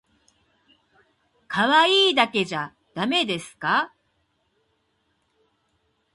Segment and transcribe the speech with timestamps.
[1.47, 3.93] かわいいだけじゃだめですか？